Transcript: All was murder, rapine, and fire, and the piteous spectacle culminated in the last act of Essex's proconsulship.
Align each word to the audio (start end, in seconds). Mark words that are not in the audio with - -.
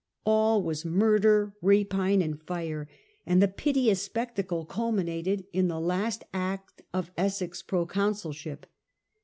All 0.25 0.63
was 0.63 0.83
murder, 0.83 1.53
rapine, 1.61 2.23
and 2.23 2.41
fire, 2.41 2.89
and 3.23 3.39
the 3.39 3.47
piteous 3.47 4.01
spectacle 4.01 4.65
culminated 4.65 5.45
in 5.53 5.67
the 5.67 5.79
last 5.79 6.23
act 6.33 6.81
of 6.91 7.11
Essex's 7.19 7.61
proconsulship. 7.61 8.65